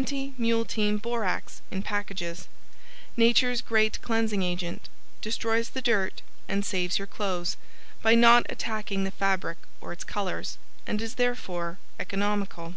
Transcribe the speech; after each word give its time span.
20 0.00 0.32
Mule 0.38 0.64
Team 0.64 0.96
Borax 0.96 1.60
in 1.70 1.82
Packages 1.82 2.48
Nature's 3.18 3.60
Great 3.60 4.00
Cleansing 4.00 4.42
Agent 4.42 4.88
Destroys 5.20 5.68
the 5.68 5.82
Dirt 5.82 6.22
and 6.48 6.64
SAVES 6.64 6.96
YOUR 6.98 7.06
CLOTHES 7.06 7.58
by 8.00 8.14
not 8.14 8.46
attacking 8.48 9.04
the 9.04 9.10
fabric 9.10 9.58
or 9.82 9.92
its 9.92 10.04
colors, 10.04 10.56
and 10.86 11.02
is 11.02 11.16
therefore 11.16 11.78
economical. 11.98 12.76